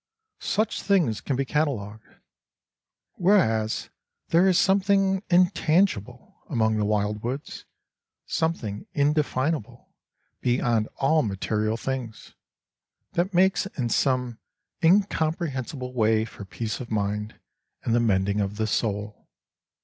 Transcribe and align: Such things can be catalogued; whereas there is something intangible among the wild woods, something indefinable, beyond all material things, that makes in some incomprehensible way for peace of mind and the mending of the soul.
Such 0.39 0.81
things 0.81 1.21
can 1.21 1.35
be 1.35 1.45
catalogued; 1.45 2.01
whereas 3.17 3.91
there 4.29 4.47
is 4.47 4.57
something 4.57 5.21
intangible 5.29 6.41
among 6.49 6.77
the 6.77 6.85
wild 6.85 7.21
woods, 7.21 7.65
something 8.25 8.87
indefinable, 8.93 9.93
beyond 10.39 10.89
all 10.95 11.21
material 11.21 11.77
things, 11.77 12.33
that 13.13 13.35
makes 13.35 13.67
in 13.77 13.89
some 13.89 14.39
incomprehensible 14.83 15.93
way 15.93 16.25
for 16.25 16.45
peace 16.45 16.79
of 16.79 16.89
mind 16.89 17.39
and 17.83 17.93
the 17.93 17.99
mending 17.99 18.41
of 18.41 18.55
the 18.57 18.65
soul. 18.65 19.27